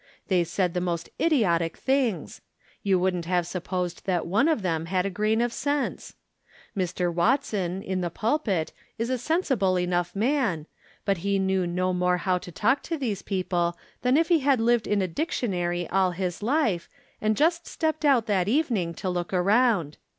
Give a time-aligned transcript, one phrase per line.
[0.29, 2.41] They said the most idiotic things!
[2.81, 6.15] You wouldn't have supposed that one of them had a grain of sense.
[6.75, 7.13] Mr.
[7.13, 10.65] Watson, in the pul pit, is a sensible enough man,
[11.05, 14.59] but he knew no more how to talk to these people than if he had
[14.59, 16.89] lived in a dictionary all liis life,
[17.21, 19.97] and just stepped out that evening to look around.